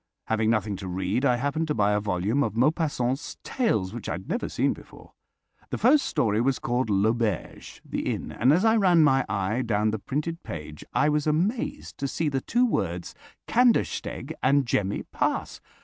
Having 0.25 0.49
nothing 0.49 0.75
to 0.77 0.87
read 0.87 1.23
I 1.25 1.35
happened 1.35 1.67
to 1.67 1.75
buy 1.75 1.91
a 1.91 1.99
volume 1.99 2.41
of 2.43 2.55
Maupassant's 2.55 3.37
Tales 3.43 3.93
which 3.93 4.09
I 4.09 4.13
had 4.13 4.27
never 4.27 4.49
seen 4.49 4.73
before. 4.73 5.13
The 5.69 5.77
first 5.77 6.07
story 6.07 6.41
was 6.41 6.57
called 6.57 6.89
"L'Auberge" 6.89 7.81
(The 7.85 8.11
Inn)—and 8.11 8.51
as 8.51 8.65
I 8.65 8.77
ran 8.77 9.03
my 9.03 9.23
eye 9.29 9.61
down 9.61 9.91
the 9.91 9.99
printed 9.99 10.41
page 10.41 10.83
I 10.91 11.07
was 11.09 11.27
amazed 11.27 11.99
to 11.99 12.07
see 12.07 12.29
the 12.29 12.41
two 12.41 12.65
words, 12.65 13.13
"Kandersteg" 13.47 14.33
and 14.41 14.65
"Gemmi 14.65 15.03
Pass." 15.11 15.61